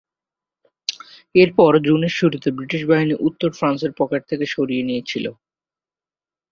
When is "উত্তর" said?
3.27-3.49